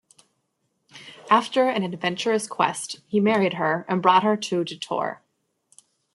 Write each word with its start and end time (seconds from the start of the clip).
After 1.29 1.69
an 1.69 1.83
adventurous 1.83 2.47
quest, 2.47 3.01
he 3.05 3.19
married 3.19 3.53
her 3.53 3.85
and 3.87 4.01
brought 4.01 4.23
her 4.23 4.35
to 4.35 4.65
Chittor. 4.65 5.19